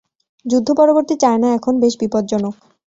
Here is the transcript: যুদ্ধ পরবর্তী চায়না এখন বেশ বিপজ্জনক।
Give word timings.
যুদ্ধ 0.45 0.69
পরবর্তী 0.79 1.15
চায়না 1.23 1.47
এখন 1.57 1.73
বেশ 1.81 1.93
বিপজ্জনক। 2.01 2.55